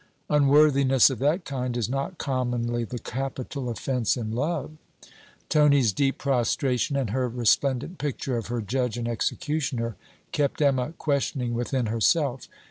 Unworthiness 0.31 1.11
of 1.11 1.19
that 1.19 1.45
kind, 1.45 1.77
is 1.77 1.87
not 1.87 2.17
commonly 2.17 2.83
the 2.83 2.97
capital 2.97 3.69
offence 3.69 4.17
in 4.17 4.31
love. 4.31 4.71
Tony's 5.47 5.93
deep 5.93 6.17
prostration 6.17 6.95
and 6.95 7.11
her 7.11 7.29
resplendent 7.29 7.99
picture 7.99 8.35
of 8.35 8.47
her 8.47 8.61
judge 8.61 8.97
and 8.97 9.07
executioner, 9.07 9.95
kept 10.31 10.59
Emma 10.59 10.93
questioning 10.97 11.53
within 11.53 11.85
herself. 11.85 12.47